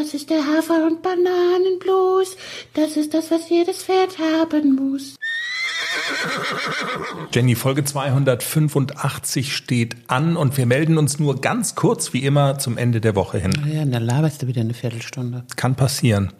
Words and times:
Das 0.00 0.14
ist 0.14 0.30
der 0.30 0.46
Hafer- 0.46 0.86
und 0.86 1.02
Bananenblues. 1.02 2.34
Das 2.72 2.96
ist 2.96 3.12
das, 3.12 3.30
was 3.30 3.50
jedes 3.50 3.82
Pferd 3.82 4.16
haben 4.18 4.74
muss. 4.74 5.16
Jenny, 7.34 7.54
Folge 7.54 7.84
285 7.84 9.54
steht 9.54 9.96
an 10.06 10.38
und 10.38 10.56
wir 10.56 10.64
melden 10.64 10.96
uns 10.96 11.18
nur 11.18 11.42
ganz 11.42 11.74
kurz 11.74 12.14
wie 12.14 12.24
immer 12.24 12.58
zum 12.58 12.78
Ende 12.78 13.02
der 13.02 13.14
Woche 13.14 13.40
hin. 13.40 13.52
Ja, 13.70 13.84
dann 13.84 14.02
laberst 14.02 14.40
du 14.40 14.46
wieder 14.46 14.62
eine 14.62 14.72
Viertelstunde. 14.72 15.44
Kann 15.56 15.74
passieren. 15.74 16.32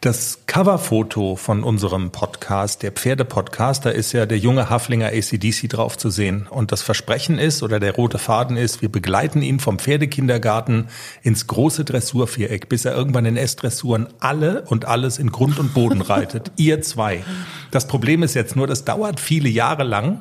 Das 0.00 0.40
Coverfoto 0.46 1.36
von 1.36 1.64
unserem 1.64 2.10
Podcast, 2.10 2.82
der 2.82 2.92
Pferdepodcast, 2.92 3.86
da 3.86 3.90
ist 3.90 4.12
ja 4.12 4.26
der 4.26 4.38
junge 4.38 4.68
Haflinger 4.68 5.06
ACDC 5.06 5.68
drauf 5.70 5.96
zu 5.96 6.10
sehen. 6.10 6.46
Und 6.48 6.72
das 6.72 6.82
Versprechen 6.82 7.38
ist, 7.38 7.62
oder 7.62 7.80
der 7.80 7.94
rote 7.94 8.18
Faden 8.18 8.56
ist, 8.56 8.82
wir 8.82 8.90
begleiten 8.90 9.40
ihn 9.40 9.60
vom 9.60 9.78
Pferdekindergarten 9.78 10.88
ins 11.22 11.46
große 11.46 11.84
Dressurviereck, 11.84 12.68
bis 12.68 12.84
er 12.84 12.94
irgendwann 12.94 13.24
in 13.24 13.36
S-Dressuren 13.36 14.08
alle 14.20 14.62
und 14.66 14.84
alles 14.84 15.18
in 15.18 15.32
Grund 15.32 15.58
und 15.58 15.72
Boden 15.72 16.00
reitet. 16.02 16.52
Ihr 16.56 16.82
zwei. 16.82 17.24
Das 17.70 17.88
Problem 17.88 18.22
ist 18.22 18.34
jetzt 18.34 18.56
nur, 18.56 18.66
das 18.66 18.84
dauert 18.84 19.18
viele 19.18 19.48
Jahre 19.48 19.84
lang. 19.84 20.20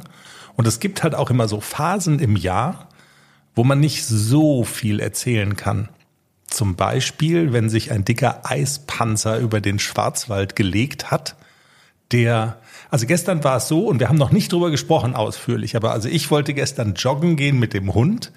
Und 0.56 0.68
es 0.68 0.80
gibt 0.80 1.04
halt 1.04 1.16
auch 1.16 1.30
immer 1.30 1.48
so 1.48 1.60
Phasen 1.60 2.20
im 2.20 2.38
Jahr, 2.38 2.88
wo 3.56 3.64
man 3.64 3.80
nicht 3.80 4.06
so 4.06 4.64
viel 4.64 5.00
erzählen 5.00 5.56
kann. 5.56 5.90
Zum 6.54 6.76
Beispiel, 6.76 7.52
wenn 7.52 7.68
sich 7.68 7.92
ein 7.92 8.06
dicker 8.06 8.42
Eispanzer 8.44 9.40
über 9.40 9.60
den 9.60 9.80
Schwarzwald 9.80 10.56
gelegt 10.56 11.10
hat, 11.10 11.36
der, 12.12 12.60
also 12.92 13.08
gestern 13.08 13.44
war 13.44 13.58
es 13.58 13.68
so, 13.68 13.88
und 13.88 14.00
wir 14.00 14.08
haben 14.08 14.20
noch 14.20 14.32
nicht 14.32 14.52
drüber 14.54 14.70
gesprochen 14.70 15.16
ausführlich, 15.16 15.76
aber 15.76 15.94
also 15.94 16.10
ich 16.10 16.30
wollte 16.30 16.54
gestern 16.54 16.94
joggen 16.94 17.38
gehen 17.38 17.58
mit 17.58 17.74
dem 17.74 17.96
Hund. 17.96 18.32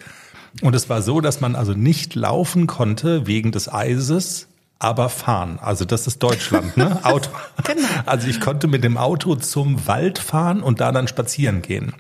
Und 0.63 0.75
es 0.75 0.89
war 0.89 1.03
so, 1.03 1.21
dass 1.21 1.43
man 1.43 1.55
also 1.55 1.75
nicht 1.75 2.15
laufen 2.15 2.67
konnte 2.67 3.27
wegen 3.27 3.53
des 3.53 3.71
Eises, 3.71 4.49
aber 4.79 5.11
fahren. 5.11 5.59
Also 5.61 5.85
das 5.85 6.07
ist 6.07 6.23
Deutschland, 6.23 6.79
ne? 6.79 7.01
Auto. 7.05 7.29
genau. 7.65 7.87
Also 8.07 8.29
ich 8.29 8.41
konnte 8.41 8.67
mit 8.67 8.83
dem 8.83 8.97
Auto 8.97 9.35
zum 9.37 9.87
Wald 9.87 10.19
fahren 10.19 10.63
und 10.63 10.81
da 10.81 10.91
dann 10.91 11.07
spazieren 11.07 11.61
gehen. 11.61 11.93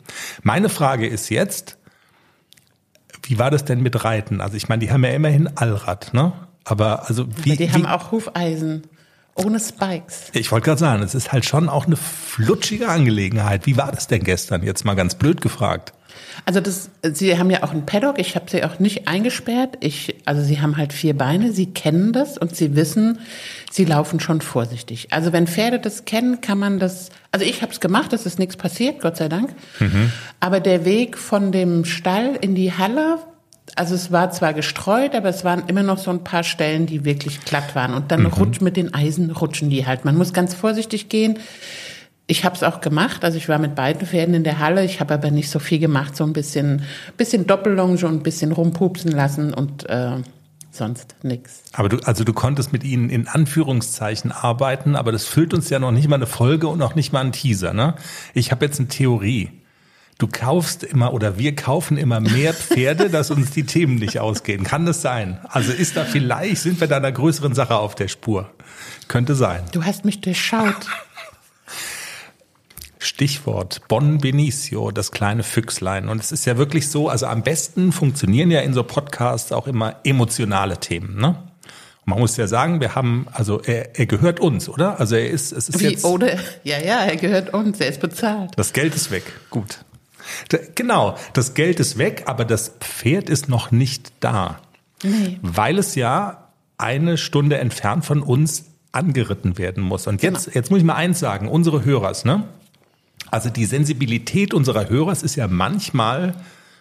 Meine 0.42 0.70
Frage 0.70 1.06
ist 1.06 1.28
jetzt, 1.28 1.76
wie 3.28 3.38
war 3.38 3.50
das 3.50 3.64
denn 3.64 3.82
mit 3.82 4.04
Reiten? 4.04 4.40
Also 4.40 4.56
ich 4.56 4.68
meine, 4.68 4.84
die 4.84 4.92
haben 4.92 5.04
ja 5.04 5.10
immerhin 5.10 5.48
Allrad, 5.56 6.14
ne? 6.14 6.32
Aber 6.64 7.08
also 7.08 7.26
wie? 7.42 7.50
Aber 7.50 7.56
die 7.56 7.68
wie, 7.68 7.72
haben 7.72 7.86
auch 7.86 8.12
Hufeisen. 8.12 8.82
Ohne 9.34 9.60
Spikes. 9.60 10.30
Ich 10.32 10.50
wollte 10.50 10.64
gerade 10.64 10.80
sagen, 10.80 11.02
es 11.02 11.14
ist 11.14 11.30
halt 11.30 11.44
schon 11.44 11.68
auch 11.68 11.86
eine 11.86 11.96
flutschige 11.96 12.88
Angelegenheit. 12.88 13.66
Wie 13.66 13.76
war 13.76 13.92
das 13.92 14.06
denn 14.06 14.22
gestern? 14.22 14.62
Jetzt 14.62 14.86
mal 14.86 14.94
ganz 14.94 15.14
blöd 15.14 15.42
gefragt. 15.42 15.92
Also 16.44 16.60
das, 16.60 16.90
Sie 17.02 17.38
haben 17.38 17.50
ja 17.50 17.62
auch 17.62 17.72
einen 17.72 17.86
Paddock. 17.86 18.18
Ich 18.18 18.34
habe 18.36 18.50
Sie 18.50 18.64
auch 18.64 18.78
nicht 18.78 19.08
eingesperrt. 19.08 19.78
Ich, 19.80 20.16
also 20.24 20.42
Sie 20.42 20.60
haben 20.60 20.76
halt 20.76 20.92
vier 20.92 21.16
Beine. 21.16 21.52
Sie 21.52 21.66
kennen 21.66 22.12
das 22.12 22.38
und 22.38 22.54
Sie 22.54 22.76
wissen, 22.76 23.18
Sie 23.70 23.84
laufen 23.84 24.20
schon 24.20 24.40
vorsichtig. 24.40 25.08
Also 25.10 25.32
wenn 25.32 25.46
Pferde 25.46 25.78
das 25.78 26.04
kennen, 26.04 26.40
kann 26.40 26.58
man 26.58 26.78
das. 26.78 27.10
Also 27.32 27.44
ich 27.44 27.62
habe 27.62 27.72
es 27.72 27.80
gemacht. 27.80 28.12
Es 28.12 28.26
ist 28.26 28.38
nichts 28.38 28.56
passiert, 28.56 29.00
Gott 29.00 29.16
sei 29.16 29.28
Dank. 29.28 29.50
Mhm. 29.80 30.12
Aber 30.40 30.60
der 30.60 30.84
Weg 30.84 31.18
von 31.18 31.52
dem 31.52 31.84
Stall 31.84 32.36
in 32.40 32.54
die 32.54 32.72
Halle 32.72 33.18
also 33.74 33.94
es 33.94 34.12
war 34.12 34.30
zwar 34.30 34.54
gestreut, 34.54 35.14
aber 35.14 35.28
es 35.28 35.44
waren 35.44 35.64
immer 35.66 35.82
noch 35.82 35.98
so 35.98 36.10
ein 36.10 36.22
paar 36.22 36.44
Stellen, 36.44 36.86
die 36.86 37.04
wirklich 37.04 37.44
glatt 37.44 37.74
waren. 37.74 37.94
Und 37.94 38.12
dann 38.12 38.20
mhm. 38.20 38.26
rutscht 38.26 38.62
mit 38.62 38.76
den 38.76 38.94
Eisen 38.94 39.30
rutschen 39.30 39.70
die 39.70 39.86
halt. 39.86 40.04
Man 40.04 40.16
muss 40.16 40.32
ganz 40.32 40.54
vorsichtig 40.54 41.08
gehen. 41.08 41.38
Ich 42.28 42.44
habe 42.44 42.56
es 42.56 42.64
auch 42.64 42.80
gemacht, 42.80 43.24
also 43.24 43.38
ich 43.38 43.48
war 43.48 43.58
mit 43.58 43.76
beiden 43.76 44.06
Pferden 44.06 44.34
in 44.34 44.42
der 44.42 44.58
Halle. 44.58 44.84
Ich 44.84 44.98
habe 44.98 45.14
aber 45.14 45.30
nicht 45.30 45.48
so 45.48 45.60
viel 45.60 45.78
gemacht, 45.78 46.16
so 46.16 46.24
ein 46.24 46.32
bisschen, 46.32 46.82
bisschen 47.16 47.46
Doppellonge 47.46 48.04
und 48.04 48.14
ein 48.14 48.22
bisschen 48.22 48.50
rumpupsen 48.50 49.12
lassen 49.12 49.54
und 49.54 49.88
äh, 49.88 50.16
sonst 50.72 51.14
nix. 51.22 51.62
Aber 51.72 51.88
du, 51.88 51.98
also 51.98 52.24
du 52.24 52.32
konntest 52.32 52.72
mit 52.72 52.82
ihnen 52.82 53.10
in 53.10 53.28
Anführungszeichen 53.28 54.32
arbeiten, 54.32 54.96
aber 54.96 55.12
das 55.12 55.24
füllt 55.24 55.54
uns 55.54 55.70
ja 55.70 55.78
noch 55.78 55.92
nicht 55.92 56.08
mal 56.08 56.16
eine 56.16 56.26
Folge 56.26 56.66
und 56.68 56.78
noch 56.78 56.96
nicht 56.96 57.12
mal 57.12 57.20
einen 57.20 57.32
Teaser. 57.32 57.72
Ne? 57.72 57.94
Ich 58.34 58.50
habe 58.50 58.64
jetzt 58.64 58.80
eine 58.80 58.88
Theorie. 58.88 59.50
Du 60.18 60.28
kaufst 60.28 60.82
immer 60.82 61.12
oder 61.12 61.38
wir 61.38 61.54
kaufen 61.54 61.98
immer 61.98 62.20
mehr 62.20 62.54
Pferde, 62.54 63.10
dass 63.10 63.30
uns 63.30 63.50
die 63.50 63.64
Themen 63.64 63.96
nicht 63.96 64.18
ausgehen. 64.18 64.64
Kann 64.64 64.86
das 64.86 65.02
sein? 65.02 65.38
Also 65.48 65.72
ist 65.72 65.96
da 65.96 66.04
vielleicht, 66.04 66.62
sind 66.62 66.80
wir 66.80 66.88
da 66.88 66.96
einer 66.96 67.12
größeren 67.12 67.54
Sache 67.54 67.76
auf 67.76 67.94
der 67.94 68.08
Spur? 68.08 68.50
Könnte 69.08 69.34
sein. 69.34 69.62
Du 69.72 69.84
hast 69.84 70.04
mich 70.04 70.20
durchschaut. 70.22 70.88
Stichwort 73.06 73.82
Bon 73.88 74.18
Benicio, 74.18 74.90
das 74.90 75.12
kleine 75.12 75.42
Füchslein. 75.42 76.08
Und 76.08 76.20
es 76.20 76.32
ist 76.32 76.44
ja 76.44 76.58
wirklich 76.58 76.88
so, 76.88 77.08
also 77.08 77.26
am 77.26 77.42
besten 77.42 77.92
funktionieren 77.92 78.50
ja 78.50 78.60
in 78.60 78.74
so 78.74 78.82
Podcasts 78.82 79.52
auch 79.52 79.66
immer 79.66 79.96
emotionale 80.04 80.78
Themen, 80.78 81.16
ne? 81.16 81.36
Man 82.08 82.20
muss 82.20 82.36
ja 82.36 82.46
sagen, 82.46 82.80
wir 82.80 82.94
haben, 82.94 83.26
also 83.32 83.60
er, 83.60 83.98
er 83.98 84.06
gehört 84.06 84.38
uns, 84.38 84.68
oder? 84.68 85.00
Also 85.00 85.16
er 85.16 85.28
ist, 85.28 85.50
es 85.50 85.68
ist 85.68 85.80
Wie, 85.80 85.88
jetzt. 85.88 86.04
Oder? 86.04 86.38
Ja, 86.62 86.78
ja, 86.78 87.04
er 87.04 87.16
gehört 87.16 87.52
uns, 87.52 87.80
er 87.80 87.88
ist 87.88 88.00
bezahlt. 88.00 88.52
Das 88.56 88.72
Geld 88.72 88.94
ist 88.94 89.10
weg. 89.10 89.24
Gut. 89.50 89.80
Genau, 90.76 91.16
das 91.32 91.54
Geld 91.54 91.80
ist 91.80 91.98
weg, 91.98 92.24
aber 92.26 92.44
das 92.44 92.72
Pferd 92.80 93.28
ist 93.28 93.48
noch 93.48 93.72
nicht 93.72 94.12
da. 94.20 94.60
Nee. 95.02 95.38
Weil 95.42 95.78
es 95.78 95.96
ja 95.96 96.48
eine 96.78 97.18
Stunde 97.18 97.58
entfernt 97.58 98.04
von 98.04 98.22
uns 98.22 98.66
angeritten 98.92 99.58
werden 99.58 99.82
muss. 99.82 100.06
Und 100.06 100.22
jetzt, 100.22 100.46
genau. 100.46 100.54
jetzt 100.54 100.70
muss 100.70 100.78
ich 100.78 100.84
mal 100.84 100.94
eins 100.94 101.18
sagen, 101.18 101.48
unsere 101.48 101.84
Hörers, 101.84 102.24
ne? 102.24 102.44
Also 103.30 103.50
die 103.50 103.64
Sensibilität 103.64 104.54
unserer 104.54 104.88
Hörers 104.88 105.22
ist 105.22 105.36
ja 105.36 105.48
manchmal 105.48 106.34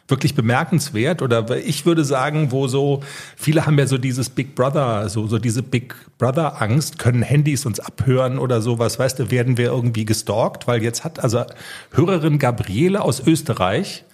wirklich 0.08 0.36
bemerkenswert 0.36 1.22
oder 1.22 1.58
ich 1.58 1.86
würde 1.86 2.06
sagen, 2.06 2.52
wo 2.52 2.68
so 2.68 3.02
viele 3.36 3.66
haben 3.66 3.78
ja 3.80 3.88
so 3.88 3.98
dieses 3.98 4.30
Big 4.30 4.54
Brother, 4.54 5.10
so 5.10 5.26
so 5.26 5.40
diese 5.40 5.64
Big 5.64 5.96
Brother 6.20 6.62
Angst, 6.62 7.00
können 7.00 7.24
Handys 7.24 7.66
uns 7.66 7.80
abhören 7.80 8.38
oder 8.38 8.62
sowas, 8.62 9.00
weißt 9.00 9.18
du, 9.20 9.32
werden 9.32 9.58
wir 9.58 9.68
irgendwie 9.68 10.06
gestalkt, 10.06 10.68
weil 10.68 10.84
jetzt 10.84 11.04
hat 11.04 11.20
also 11.20 11.46
Hörerin 11.92 12.38
Gabriele 12.38 13.02
aus 13.02 13.20
Österreich, 13.26 14.06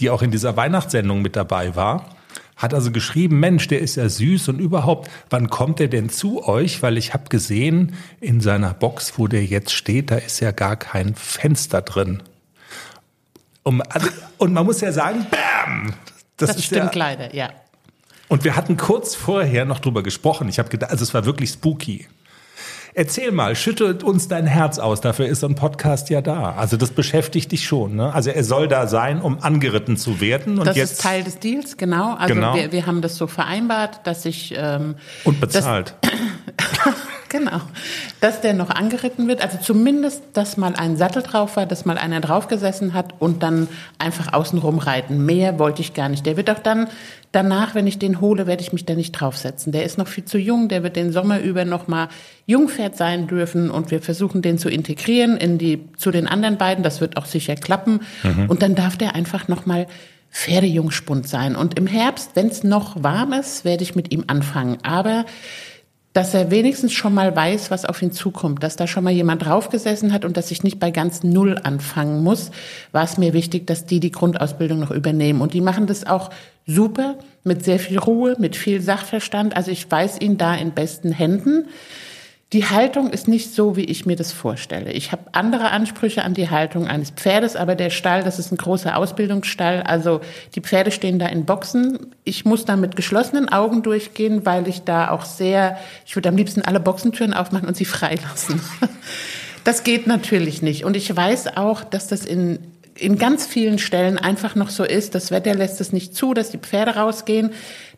die 0.00 0.10
auch 0.10 0.22
in 0.22 0.32
dieser 0.32 0.56
Weihnachtssendung 0.56 1.22
mit 1.22 1.36
dabei 1.36 1.76
war, 1.76 2.17
hat 2.58 2.74
also 2.74 2.90
geschrieben, 2.90 3.40
Mensch, 3.40 3.68
der 3.68 3.80
ist 3.80 3.96
ja 3.96 4.08
süß 4.08 4.48
und 4.48 4.58
überhaupt, 4.58 5.08
wann 5.30 5.48
kommt 5.48 5.80
er 5.80 5.88
denn 5.88 6.10
zu 6.10 6.46
euch? 6.46 6.82
Weil 6.82 6.98
ich 6.98 7.14
habe 7.14 7.28
gesehen, 7.28 7.94
in 8.20 8.40
seiner 8.40 8.74
Box, 8.74 9.14
wo 9.16 9.28
der 9.28 9.44
jetzt 9.44 9.72
steht, 9.72 10.10
da 10.10 10.16
ist 10.16 10.40
ja 10.40 10.50
gar 10.50 10.76
kein 10.76 11.14
Fenster 11.14 11.80
drin. 11.82 12.22
Und, 13.62 13.80
also, 13.82 14.08
und 14.38 14.52
man 14.52 14.66
muss 14.66 14.80
ja 14.80 14.92
sagen, 14.92 15.26
bam! 15.30 15.94
Das, 16.36 16.54
das 16.54 16.64
stimmt 16.64 16.94
ja, 16.94 16.98
leider, 16.98 17.34
ja. 17.34 17.50
Und 18.28 18.44
wir 18.44 18.56
hatten 18.56 18.76
kurz 18.76 19.14
vorher 19.14 19.64
noch 19.64 19.78
drüber 19.78 20.02
gesprochen. 20.02 20.48
Ich 20.48 20.58
habe 20.58 20.68
gedacht, 20.68 20.90
also 20.90 21.02
es 21.02 21.14
war 21.14 21.24
wirklich 21.24 21.50
spooky. 21.50 22.06
Erzähl 22.98 23.30
mal, 23.30 23.54
schüttet 23.54 24.02
uns 24.02 24.26
dein 24.26 24.48
Herz 24.48 24.80
aus. 24.80 25.00
Dafür 25.00 25.26
ist 25.26 25.38
so 25.38 25.46
ein 25.46 25.54
Podcast 25.54 26.10
ja 26.10 26.20
da. 26.20 26.54
Also 26.54 26.76
das 26.76 26.90
beschäftigt 26.90 27.52
dich 27.52 27.64
schon. 27.64 27.94
Ne? 27.94 28.12
Also 28.12 28.30
er 28.30 28.42
soll 28.42 28.66
da 28.66 28.88
sein, 28.88 29.22
um 29.22 29.38
angeritten 29.40 29.96
zu 29.96 30.20
werden. 30.20 30.58
Und 30.58 30.66
das 30.66 30.76
jetzt 30.76 30.92
ist 30.94 31.02
Teil 31.02 31.22
des 31.22 31.38
Deals, 31.38 31.76
genau. 31.76 32.14
Also 32.14 32.34
genau. 32.34 32.56
Wir, 32.56 32.72
wir 32.72 32.86
haben 32.86 33.00
das 33.00 33.14
so 33.14 33.28
vereinbart, 33.28 34.00
dass 34.04 34.24
ich 34.24 34.52
ähm, 34.58 34.96
und 35.22 35.40
bezahlt. 35.40 35.94
Genau. 37.30 37.60
Dass 38.20 38.40
der 38.40 38.52
noch 38.52 38.70
angeritten 38.70 39.28
wird, 39.28 39.42
also 39.42 39.58
zumindest, 39.58 40.22
dass 40.32 40.56
mal 40.56 40.74
ein 40.74 40.96
Sattel 40.96 41.22
drauf 41.22 41.56
war, 41.56 41.66
dass 41.66 41.84
mal 41.84 41.98
einer 41.98 42.20
draufgesessen 42.20 42.94
hat 42.94 43.14
und 43.20 43.42
dann 43.42 43.68
einfach 43.98 44.32
außenrum 44.32 44.78
reiten. 44.78 45.24
Mehr 45.24 45.58
wollte 45.58 45.82
ich 45.82 45.94
gar 45.94 46.08
nicht. 46.08 46.26
Der 46.26 46.36
wird 46.36 46.50
auch 46.50 46.58
dann, 46.58 46.88
danach, 47.32 47.74
wenn 47.74 47.86
ich 47.86 47.98
den 47.98 48.20
hole, 48.20 48.46
werde 48.46 48.62
ich 48.62 48.72
mich 48.72 48.84
da 48.84 48.94
nicht 48.94 49.12
draufsetzen. 49.12 49.72
Der 49.72 49.84
ist 49.84 49.98
noch 49.98 50.08
viel 50.08 50.24
zu 50.24 50.38
jung, 50.38 50.68
der 50.68 50.82
wird 50.82 50.96
den 50.96 51.12
Sommer 51.12 51.40
über 51.40 51.64
noch 51.64 51.86
mal 51.86 52.08
Jungpferd 52.46 52.96
sein 52.96 53.26
dürfen 53.26 53.70
und 53.70 53.90
wir 53.90 54.02
versuchen 54.02 54.42
den 54.42 54.58
zu 54.58 54.68
integrieren 54.68 55.36
in 55.36 55.58
die, 55.58 55.88
zu 55.96 56.10
den 56.10 56.26
anderen 56.26 56.58
beiden. 56.58 56.82
Das 56.82 57.00
wird 57.00 57.16
auch 57.16 57.26
sicher 57.26 57.54
klappen. 57.54 58.00
Mhm. 58.22 58.46
Und 58.48 58.62
dann 58.62 58.74
darf 58.74 58.96
der 58.96 59.14
einfach 59.14 59.48
noch 59.48 59.64
mal 59.66 59.86
Pferdejungspund 60.30 61.28
sein. 61.28 61.56
Und 61.56 61.78
im 61.78 61.86
Herbst, 61.86 62.32
wenn 62.34 62.48
es 62.48 62.64
noch 62.64 63.02
warm 63.02 63.32
ist, 63.32 63.64
werde 63.64 63.82
ich 63.82 63.94
mit 63.94 64.12
ihm 64.12 64.24
anfangen. 64.26 64.78
Aber 64.82 65.24
dass 66.18 66.34
er 66.34 66.50
wenigstens 66.50 66.92
schon 66.94 67.14
mal 67.14 67.36
weiß, 67.36 67.70
was 67.70 67.84
auf 67.84 68.02
ihn 68.02 68.10
zukommt, 68.10 68.64
dass 68.64 68.74
da 68.74 68.88
schon 68.88 69.04
mal 69.04 69.12
jemand 69.12 69.44
draufgesessen 69.44 70.12
hat 70.12 70.24
und 70.24 70.36
dass 70.36 70.50
ich 70.50 70.64
nicht 70.64 70.80
bei 70.80 70.90
ganz 70.90 71.22
Null 71.22 71.60
anfangen 71.62 72.24
muss, 72.24 72.50
war 72.90 73.04
es 73.04 73.18
mir 73.18 73.34
wichtig, 73.34 73.68
dass 73.68 73.86
die 73.86 74.00
die 74.00 74.10
Grundausbildung 74.10 74.80
noch 74.80 74.90
übernehmen. 74.90 75.40
Und 75.40 75.54
die 75.54 75.60
machen 75.60 75.86
das 75.86 76.04
auch 76.04 76.30
super, 76.66 77.14
mit 77.44 77.64
sehr 77.64 77.78
viel 77.78 78.00
Ruhe, 78.00 78.34
mit 78.36 78.56
viel 78.56 78.80
Sachverstand. 78.80 79.56
Also 79.56 79.70
ich 79.70 79.88
weiß 79.88 80.20
ihn 80.20 80.38
da 80.38 80.56
in 80.56 80.72
besten 80.72 81.12
Händen. 81.12 81.68
Die 82.54 82.64
Haltung 82.64 83.10
ist 83.10 83.28
nicht 83.28 83.54
so, 83.54 83.76
wie 83.76 83.84
ich 83.84 84.06
mir 84.06 84.16
das 84.16 84.32
vorstelle. 84.32 84.92
Ich 84.92 85.12
habe 85.12 85.24
andere 85.32 85.70
Ansprüche 85.70 86.24
an 86.24 86.32
die 86.32 86.48
Haltung 86.48 86.86
eines 86.86 87.10
Pferdes, 87.10 87.56
aber 87.56 87.74
der 87.74 87.90
Stall, 87.90 88.24
das 88.24 88.38
ist 88.38 88.50
ein 88.50 88.56
großer 88.56 88.96
Ausbildungsstall. 88.96 89.82
Also 89.82 90.22
die 90.54 90.62
Pferde 90.62 90.90
stehen 90.90 91.18
da 91.18 91.26
in 91.26 91.44
Boxen. 91.44 92.14
Ich 92.24 92.46
muss 92.46 92.64
da 92.64 92.76
mit 92.76 92.96
geschlossenen 92.96 93.50
Augen 93.50 93.82
durchgehen, 93.82 94.46
weil 94.46 94.66
ich 94.66 94.80
da 94.80 95.10
auch 95.10 95.26
sehr, 95.26 95.76
ich 96.06 96.16
würde 96.16 96.30
am 96.30 96.36
liebsten 96.36 96.62
alle 96.62 96.80
Boxentüren 96.80 97.34
aufmachen 97.34 97.68
und 97.68 97.76
sie 97.76 97.84
freilassen. 97.84 98.60
Das 99.64 99.84
geht 99.84 100.06
natürlich 100.06 100.62
nicht. 100.62 100.86
Und 100.86 100.96
ich 100.96 101.14
weiß 101.14 101.58
auch, 101.58 101.84
dass 101.84 102.06
das 102.06 102.24
in 102.24 102.58
in 102.98 103.18
ganz 103.18 103.46
vielen 103.46 103.78
Stellen 103.78 104.18
einfach 104.18 104.54
noch 104.54 104.70
so 104.70 104.84
ist, 104.84 105.14
das 105.14 105.30
Wetter 105.30 105.54
lässt 105.54 105.80
es 105.80 105.92
nicht 105.92 106.14
zu, 106.14 106.34
dass 106.34 106.50
die 106.50 106.58
Pferde 106.58 106.96
rausgehen. 106.96 107.52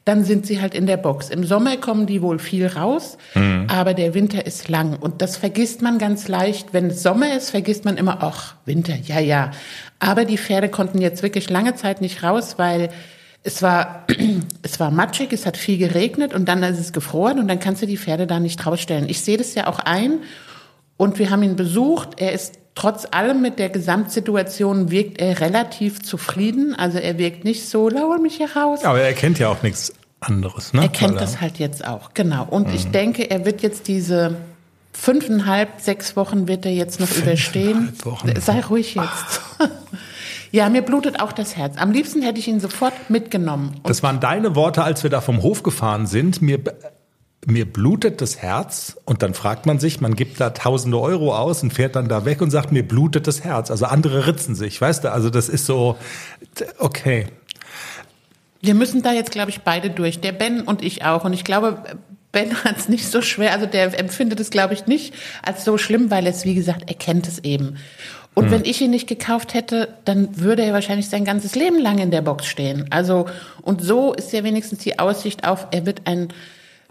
Dann 0.04 0.24
sind 0.24 0.46
sie 0.46 0.60
halt 0.60 0.74
in 0.74 0.86
der 0.86 0.96
Box. 0.96 1.28
Im 1.28 1.44
Sommer 1.44 1.76
kommen 1.76 2.06
die 2.06 2.22
wohl 2.22 2.38
viel 2.38 2.66
raus, 2.66 3.18
mhm. 3.34 3.66
aber 3.68 3.94
der 3.94 4.14
Winter 4.14 4.46
ist 4.46 4.68
lang. 4.68 4.96
Und 4.96 5.20
das 5.20 5.36
vergisst 5.36 5.82
man 5.82 5.98
ganz 5.98 6.26
leicht. 6.26 6.72
Wenn 6.72 6.86
es 6.86 7.02
Sommer 7.02 7.36
ist, 7.36 7.50
vergisst 7.50 7.84
man 7.84 7.96
immer, 7.96 8.22
ach, 8.22 8.54
Winter, 8.64 8.94
ja, 8.96 9.20
ja. 9.20 9.50
Aber 9.98 10.24
die 10.24 10.38
Pferde 10.38 10.68
konnten 10.68 11.00
jetzt 11.00 11.22
wirklich 11.22 11.50
lange 11.50 11.74
Zeit 11.74 12.00
nicht 12.00 12.22
raus, 12.22 12.54
weil 12.56 12.88
es 13.42 13.62
war, 13.62 14.06
es 14.62 14.80
war 14.80 14.90
matschig, 14.90 15.32
es 15.32 15.44
hat 15.44 15.56
viel 15.56 15.76
geregnet 15.78 16.34
und 16.34 16.48
dann 16.48 16.62
ist 16.62 16.78
es 16.78 16.92
gefroren 16.92 17.38
und 17.38 17.48
dann 17.48 17.60
kannst 17.60 17.82
du 17.82 17.86
die 17.86 17.98
Pferde 17.98 18.26
da 18.26 18.40
nicht 18.40 18.66
rausstellen. 18.66 19.08
Ich 19.08 19.20
sehe 19.20 19.36
das 19.36 19.54
ja 19.54 19.66
auch 19.66 19.80
ein 19.80 20.20
und 20.96 21.18
wir 21.18 21.30
haben 21.30 21.42
ihn 21.42 21.56
besucht. 21.56 22.20
Er 22.20 22.32
ist 22.32 22.59
trotz 22.80 23.06
allem 23.10 23.42
mit 23.42 23.58
der 23.58 23.68
Gesamtsituation 23.68 24.90
wirkt 24.90 25.20
er 25.20 25.40
relativ 25.40 26.00
zufrieden. 26.02 26.74
Also 26.74 26.96
er 26.96 27.18
wirkt 27.18 27.44
nicht 27.44 27.68
so, 27.68 27.90
lauer 27.90 28.18
mich 28.18 28.36
hier 28.36 28.56
raus. 28.56 28.84
Aber 28.84 29.02
er 29.02 29.12
kennt 29.12 29.38
ja 29.38 29.50
auch 29.50 29.62
nichts 29.62 29.92
anderes, 30.20 30.72
ne? 30.72 30.82
Er 30.82 30.88
kennt 30.88 31.12
Weil 31.12 31.20
das 31.20 31.42
halt 31.42 31.58
jetzt 31.58 31.86
auch, 31.86 32.14
genau. 32.14 32.46
Und 32.48 32.68
mhm. 32.68 32.74
ich 32.74 32.90
denke, 32.90 33.30
er 33.30 33.44
wird 33.44 33.60
jetzt 33.60 33.86
diese 33.86 34.36
fünfeinhalb, 34.94 35.78
sechs 35.78 36.16
Wochen 36.16 36.48
wird 36.48 36.64
er 36.64 36.72
jetzt 36.72 37.00
noch 37.00 37.14
überstehen. 37.14 37.92
Wochen. 38.02 38.32
Sei 38.40 38.60
ruhig 38.60 38.94
jetzt. 38.94 39.40
Ja, 40.52 40.68
mir 40.68 40.82
blutet 40.82 41.20
auch 41.20 41.30
das 41.30 41.56
Herz. 41.56 41.76
Am 41.76 41.92
liebsten 41.92 42.22
hätte 42.22 42.40
ich 42.40 42.48
ihn 42.48 42.58
sofort 42.58 43.08
mitgenommen. 43.08 43.74
Und 43.76 43.88
das 43.88 44.02
waren 44.02 44.18
deine 44.18 44.56
Worte, 44.56 44.82
als 44.82 45.04
wir 45.04 45.08
da 45.08 45.20
vom 45.20 45.44
Hof 45.44 45.62
gefahren 45.62 46.08
sind. 46.08 46.42
Mir 46.42 46.58
mir 47.46 47.64
blutet 47.64 48.20
das 48.20 48.38
Herz 48.38 48.96
und 49.04 49.22
dann 49.22 49.32
fragt 49.32 49.64
man 49.64 49.78
sich, 49.78 50.00
man 50.00 50.14
gibt 50.14 50.40
da 50.40 50.50
tausende 50.50 51.00
Euro 51.00 51.34
aus 51.34 51.62
und 51.62 51.72
fährt 51.72 51.96
dann 51.96 52.08
da 52.08 52.24
weg 52.24 52.42
und 52.42 52.50
sagt, 52.50 52.70
mir 52.70 52.86
blutet 52.86 53.26
das 53.26 53.44
Herz. 53.44 53.70
Also 53.70 53.86
andere 53.86 54.26
ritzen 54.26 54.54
sich, 54.54 54.78
weißt 54.80 55.04
du? 55.04 55.12
Also 55.12 55.30
das 55.30 55.48
ist 55.48 55.64
so, 55.64 55.96
okay. 56.78 57.26
Wir 58.60 58.74
müssen 58.74 59.02
da 59.02 59.12
jetzt, 59.12 59.30
glaube 59.30 59.50
ich, 59.50 59.62
beide 59.62 59.88
durch. 59.88 60.20
Der 60.20 60.32
Ben 60.32 60.60
und 60.60 60.82
ich 60.82 61.04
auch. 61.04 61.24
Und 61.24 61.32
ich 61.32 61.44
glaube, 61.44 61.82
Ben 62.30 62.54
hat 62.64 62.76
es 62.76 62.88
nicht 62.90 63.06
so 63.06 63.22
schwer. 63.22 63.52
Also 63.52 63.64
der 63.64 63.98
empfindet 63.98 64.38
es, 64.38 64.50
glaube 64.50 64.74
ich, 64.74 64.86
nicht 64.86 65.14
als 65.42 65.64
so 65.64 65.78
schlimm, 65.78 66.10
weil 66.10 66.26
es, 66.26 66.44
wie 66.44 66.54
gesagt, 66.54 66.84
er 66.88 66.94
kennt 66.94 67.26
es 67.26 67.38
eben. 67.38 67.78
Und 68.34 68.44
hm. 68.44 68.50
wenn 68.52 68.64
ich 68.66 68.82
ihn 68.82 68.90
nicht 68.90 69.08
gekauft 69.08 69.54
hätte, 69.54 69.96
dann 70.04 70.38
würde 70.38 70.62
er 70.62 70.74
wahrscheinlich 70.74 71.08
sein 71.08 71.24
ganzes 71.24 71.54
Leben 71.54 71.80
lang 71.80 71.98
in 71.98 72.10
der 72.10 72.22
Box 72.22 72.46
stehen. 72.46 72.86
Also, 72.90 73.26
und 73.62 73.80
so 73.80 74.12
ist 74.12 74.32
ja 74.32 74.44
wenigstens 74.44 74.80
die 74.80 74.98
Aussicht 74.98 75.48
auf, 75.48 75.68
er 75.70 75.86
wird 75.86 76.02
ein 76.04 76.28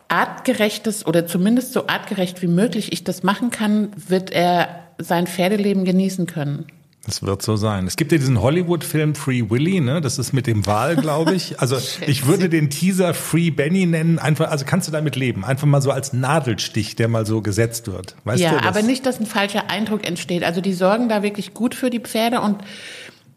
artgerechtes 0.09 1.05
oder 1.05 1.25
zumindest 1.25 1.73
so 1.73 1.87
artgerecht 1.87 2.41
wie 2.41 2.47
möglich 2.47 2.91
ich 2.91 3.03
das 3.03 3.23
machen 3.23 3.51
kann, 3.51 3.89
wird 4.07 4.31
er 4.31 4.83
sein 4.97 5.27
Pferdeleben 5.27 5.85
genießen 5.85 6.25
können. 6.25 6.65
Das 7.05 7.23
wird 7.23 7.41
so 7.41 7.55
sein. 7.55 7.87
Es 7.87 7.95
gibt 7.95 8.11
ja 8.11 8.17
diesen 8.17 8.41
Hollywood-Film 8.41 9.15
Free 9.15 9.49
Willy, 9.49 9.79
ne? 9.79 10.01
Das 10.01 10.19
ist 10.19 10.33
mit 10.33 10.45
dem 10.45 10.67
Wal, 10.67 10.95
glaube 10.95 11.33
ich. 11.33 11.59
Also 11.59 11.77
ich 12.07 12.27
würde 12.27 12.49
den 12.49 12.69
Teaser 12.69 13.13
Free 13.13 13.49
Benny 13.49 13.85
nennen. 13.85 14.19
Einfach, 14.19 14.51
also 14.51 14.65
kannst 14.65 14.87
du 14.87 14.91
damit 14.91 15.15
leben? 15.15 15.45
Einfach 15.45 15.65
mal 15.65 15.81
so 15.81 15.91
als 15.91 16.13
Nadelstich, 16.13 16.95
der 16.95 17.07
mal 17.07 17.25
so 17.25 17.41
gesetzt 17.41 17.87
wird. 17.87 18.15
Weißt 18.25 18.43
ja, 18.43 18.51
du, 18.51 18.63
aber 18.63 18.81
nicht, 18.81 19.05
dass 19.05 19.19
ein 19.19 19.25
falscher 19.25 19.71
Eindruck 19.71 20.05
entsteht. 20.05 20.43
Also 20.43 20.61
die 20.61 20.73
sorgen 20.73 21.09
da 21.09 21.23
wirklich 21.23 21.53
gut 21.53 21.73
für 21.73 21.89
die 21.89 21.99
Pferde 21.99 22.41
und 22.41 22.57